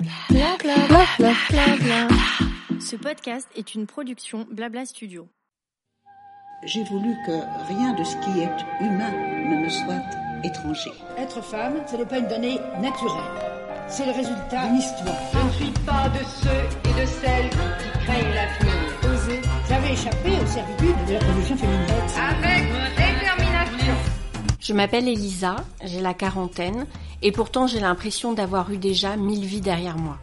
[0.00, 0.74] Bla bla
[1.18, 2.08] bla.
[2.80, 5.28] Ce podcast est une production Blabla Studio.
[6.64, 7.32] J'ai voulu que
[7.68, 10.02] rien de ce qui est humain ne me soit
[10.42, 10.90] étranger.
[11.18, 13.20] Être femme, ce n'est pas une donnée naturelle.
[13.88, 15.16] C'est le résultat d'une histoire.
[15.34, 18.72] Je ne suis pas de ceux et de celles qui craignent l'avenir.
[19.12, 19.42] Oser.
[19.68, 21.86] J'avais échappé aux servitudes de la condition féminine.
[22.16, 22.64] Avec
[22.96, 23.94] détermination.
[24.60, 26.86] Je m'appelle Elisa, j'ai la quarantaine,
[27.22, 30.18] et pourtant j'ai l'impression d'avoir eu déjà mille vies derrière moi.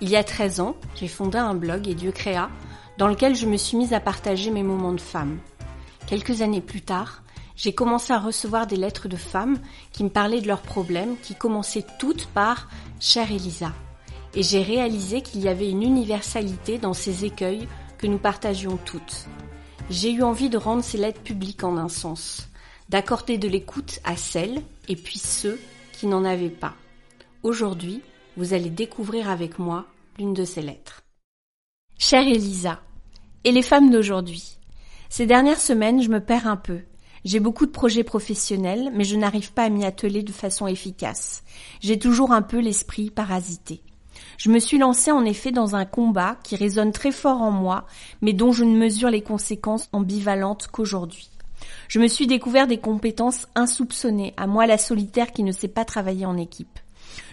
[0.00, 2.50] Il y a 13 ans, j'ai fondé un blog et Dieu créa,
[2.98, 5.38] dans lequel je me suis mise à partager mes moments de femme.
[6.06, 7.22] Quelques années plus tard,
[7.56, 9.58] j'ai commencé à recevoir des lettres de femmes
[9.92, 12.68] qui me parlaient de leurs problèmes, qui commençaient toutes par
[13.00, 13.72] Chère Elisa.
[14.34, 17.66] Et j'ai réalisé qu'il y avait une universalité dans ces écueils
[17.98, 19.26] que nous partagions toutes.
[19.90, 22.48] J'ai eu envie de rendre ces lettres publiques en un sens,
[22.88, 25.58] d'accorder de l'écoute à celles et puis ceux
[25.98, 26.74] qui n'en avaient pas.
[27.42, 28.02] Aujourd'hui,
[28.36, 31.02] vous allez découvrir avec moi l'une de ces lettres.
[31.98, 32.80] Chère Elisa,
[33.42, 34.58] et les femmes d'aujourd'hui?
[35.08, 36.82] Ces dernières semaines, je me perds un peu.
[37.24, 41.42] J'ai beaucoup de projets professionnels, mais je n'arrive pas à m'y atteler de façon efficace.
[41.80, 43.82] J'ai toujours un peu l'esprit parasité.
[44.36, 47.86] Je me suis lancée en effet dans un combat qui résonne très fort en moi,
[48.22, 51.28] mais dont je ne mesure les conséquences ambivalentes qu'aujourd'hui.
[51.88, 55.84] Je me suis découvert des compétences insoupçonnées, à moi la solitaire qui ne sait pas
[55.84, 56.78] travailler en équipe.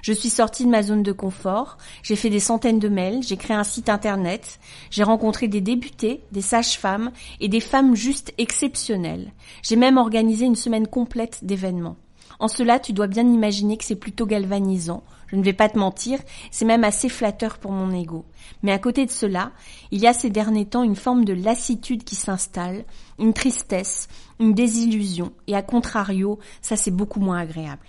[0.02, 3.38] Je suis sortie de ma zone de confort, j'ai fait des centaines de mails, j'ai
[3.38, 4.60] créé un site internet,
[4.92, 9.34] j'ai rencontré des débutés, des sages-femmes et des femmes juste exceptionnelles.
[9.64, 11.98] J'ai même organisé une semaine complète d'événements.
[12.40, 15.04] En cela, tu dois bien imaginer que c'est plutôt galvanisant.
[15.28, 16.20] Je ne vais pas te mentir,
[16.52, 18.26] c'est même assez flatteur pour mon ego.
[18.62, 19.52] Mais à côté de cela,
[19.92, 22.86] il y a ces derniers temps une forme de lassitude qui s'installe,
[23.20, 24.08] une tristesse,
[24.40, 27.88] une désillusion, et à contrario, ça c'est beaucoup moins agréable.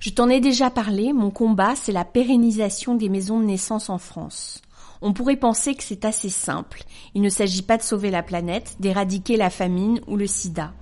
[0.00, 3.98] Je t'en ai déjà parlé, mon combat, c'est la pérennisation des maisons de naissance en
[3.98, 4.62] France.
[5.00, 6.84] On pourrait penser que c'est assez simple.
[7.14, 10.72] Il ne s'agit pas de sauver la planète, d'éradiquer la famine ou le sida.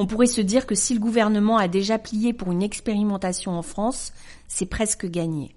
[0.00, 3.60] On pourrait se dire que si le gouvernement a déjà plié pour une expérimentation en
[3.60, 4.14] France,
[4.48, 5.54] c'est presque gagné.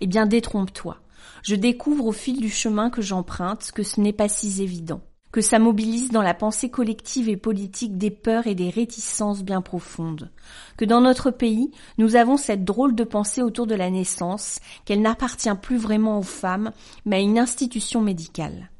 [0.00, 0.96] Eh bien, détrompe-toi.
[1.44, 5.00] Je découvre au fil du chemin que j'emprunte que ce n'est pas si évident
[5.30, 9.62] que ça mobilise dans la pensée collective et politique des peurs et des réticences bien
[9.62, 10.30] profondes,
[10.76, 15.02] que dans notre pays, nous avons cette drôle de pensée autour de la naissance, qu'elle
[15.02, 16.70] n'appartient plus vraiment aux femmes,
[17.04, 18.70] mais à une institution médicale.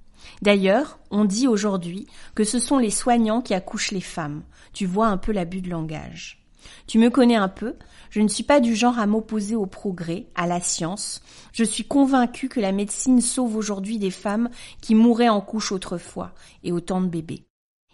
[0.43, 4.43] D'ailleurs, on dit aujourd'hui que ce sont les soignants qui accouchent les femmes.
[4.73, 6.45] Tu vois un peu l'abus de langage.
[6.87, 7.77] Tu me connais un peu,
[8.11, 11.23] je ne suis pas du genre à m'opposer au progrès, à la science.
[11.53, 16.33] Je suis convaincue que la médecine sauve aujourd'hui des femmes qui mouraient en couche autrefois,
[16.63, 17.45] et autant de bébés.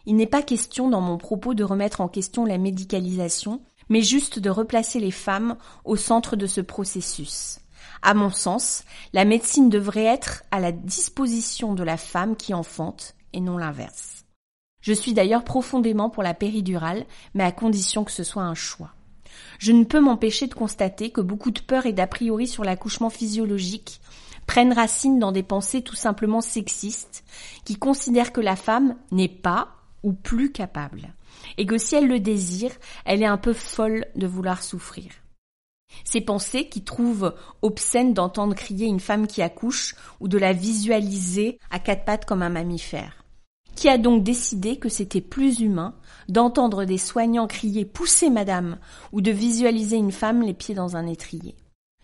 [0.06, 4.38] Il n'est pas question dans mon propos de remettre en question la médicalisation, mais juste
[4.38, 7.60] de replacer les femmes au centre de ce processus.
[8.02, 13.14] À mon sens, la médecine devrait être à la disposition de la femme qui enfante,
[13.32, 14.24] et non l'inverse.
[14.80, 17.04] Je suis d'ailleurs profondément pour la péridurale,
[17.34, 18.92] mais à condition que ce soit un choix.
[19.58, 23.10] Je ne peux m'empêcher de constater que beaucoup de peurs et d'a priori sur l'accouchement
[23.10, 24.00] physiologique
[24.46, 27.24] prennent racine dans des pensées tout simplement sexistes,
[27.64, 31.14] qui considèrent que la femme n'est pas ou plus capable,
[31.56, 32.72] et que si elle le désire,
[33.04, 35.12] elle est un peu folle de vouloir souffrir.
[36.04, 41.58] Ces pensées qui trouvent obscènes d'entendre crier une femme qui accouche ou de la visualiser
[41.70, 43.24] à quatre pattes comme un mammifère.
[43.76, 45.94] Qui a donc décidé que c'était plus humain
[46.28, 48.78] d'entendre des soignants crier Poussez madame!
[49.12, 51.56] ou de visualiser une femme les pieds dans un étrier?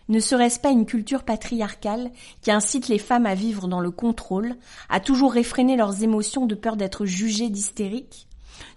[0.09, 2.11] Ne serait-ce pas une culture patriarcale
[2.41, 4.55] qui incite les femmes à vivre dans le contrôle,
[4.89, 8.27] à toujours réfréner leurs émotions de peur d'être jugées d'hystériques?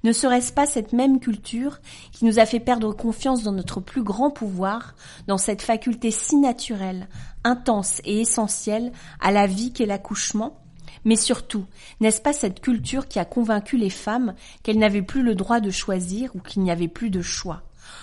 [0.05, 1.81] Ne serait-ce pas cette même culture
[2.13, 4.95] qui nous a fait perdre confiance dans notre plus grand pouvoir,
[5.27, 7.09] dans cette faculté si naturelle,
[7.45, 10.57] intense et essentielle à la vie qu'est l'accouchement?
[11.05, 11.65] Mais surtout,
[12.01, 15.71] n'est-ce pas cette culture qui a convaincu les femmes qu'elles n'avaient plus le droit de
[15.71, 17.63] choisir ou qu'il n'y avait plus de choix?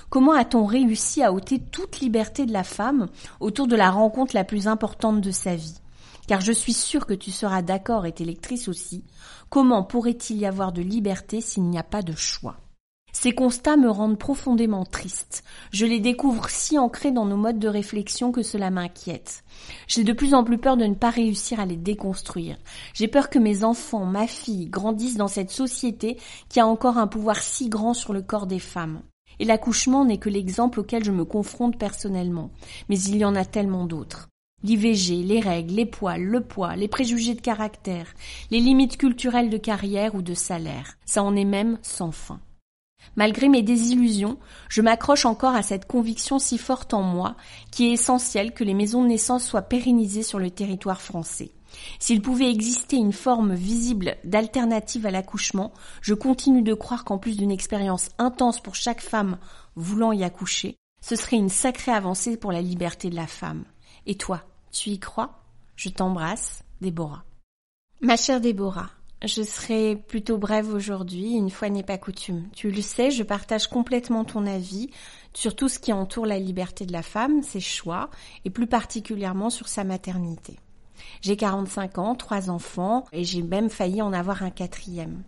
[0.09, 3.07] Comment a-t-on réussi à ôter toute liberté de la femme
[3.39, 5.79] autour de la rencontre la plus importante de sa vie?
[6.27, 9.03] Car je suis sûre que tu seras d'accord et t'es lectrice aussi.
[9.49, 12.57] Comment pourrait-il y avoir de liberté s'il n'y a pas de choix?
[13.19, 15.43] Ces constats me rendent profondément triste.
[15.71, 19.43] Je les découvre si ancrés dans nos modes de réflexion que cela m'inquiète.
[19.87, 22.57] J'ai de plus en plus peur de ne pas réussir à les déconstruire.
[22.93, 26.19] J'ai peur que mes enfants, ma fille, grandissent dans cette société
[26.49, 29.01] qui a encore un pouvoir si grand sur le corps des femmes.
[29.39, 32.51] Et l'accouchement n'est que l'exemple auquel je me confronte personnellement.
[32.89, 34.29] Mais il y en a tellement d'autres.
[34.63, 38.07] L'IVG, les règles, les poils, le poids, les préjugés de caractère,
[38.49, 40.97] les limites culturelles de carrière ou de salaire.
[41.05, 42.39] Ça en est même sans fin.
[43.15, 44.37] Malgré mes désillusions,
[44.67, 47.35] je m'accroche encore à cette conviction si forte en moi
[47.71, 51.51] qui est essentielle que les maisons de naissance soient pérennisées sur le territoire français.
[51.99, 55.71] S'il pouvait exister une forme visible d'alternative à l'accouchement,
[56.01, 59.37] je continue de croire qu'en plus d'une expérience intense pour chaque femme
[59.75, 63.63] voulant y accoucher, ce serait une sacrée avancée pour la liberté de la femme.
[64.07, 65.43] Et toi, tu y crois?
[65.75, 67.25] Je t'embrasse, Déborah.
[67.99, 68.89] Ma chère Déborah,
[69.25, 72.47] je serai plutôt brève aujourd'hui, une fois n'est pas coutume.
[72.55, 74.89] Tu le sais, je partage complètement ton avis
[75.33, 78.09] sur tout ce qui entoure la liberté de la femme, ses choix,
[78.45, 80.55] et plus particulièrement sur sa maternité.
[81.21, 85.21] J'ai 45 ans, trois enfants, et j'ai même failli en avoir un quatrième.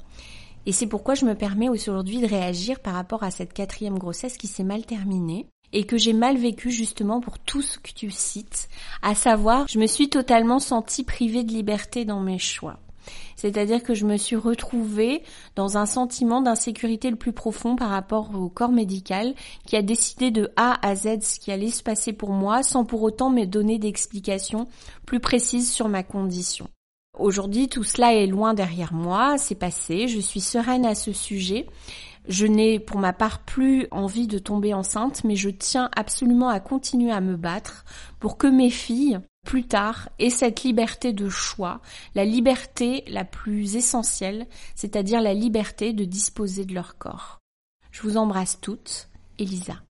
[0.66, 4.38] Et c'est pourquoi je me permets aujourd'hui de réagir par rapport à cette quatrième grossesse
[4.38, 8.12] qui s'est mal terminée et que j'ai mal vécu justement pour tout ce que tu
[8.12, 8.70] cites,
[9.02, 12.80] à savoir je me suis totalement sentie privée de liberté dans mes choix.
[13.36, 15.24] C'est-à-dire que je me suis retrouvée
[15.56, 19.34] dans un sentiment d'insécurité le plus profond par rapport au corps médical
[19.66, 22.86] qui a décidé de A à Z ce qui allait se passer pour moi sans
[22.86, 24.68] pour autant me donner d'explications
[25.06, 26.68] plus précises sur ma condition.
[27.18, 31.66] Aujourd'hui, tout cela est loin derrière moi, c'est passé, je suis sereine à ce sujet.
[32.30, 36.60] Je n'ai pour ma part plus envie de tomber enceinte, mais je tiens absolument à
[36.60, 37.86] continuer à me battre
[38.20, 41.82] pour que mes filles plus tard et cette liberté de choix,
[42.14, 44.46] la liberté la plus essentielle,
[44.76, 47.40] c'est-à-dire la liberté de disposer de leur corps.
[47.90, 49.10] Je vous embrasse toutes,
[49.40, 49.82] Elisa.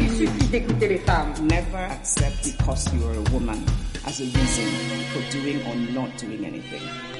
[0.00, 1.34] Il suffit d'écouter les femmes.
[1.42, 3.62] Never accept because you are a woman
[4.06, 4.70] as a reason
[5.12, 7.13] for doing or not doing anything.